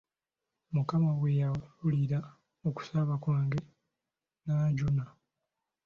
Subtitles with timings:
[0.73, 2.19] Mukama bwe yawulira
[2.69, 3.59] okusaba kwange
[4.45, 5.03] n'anjuna.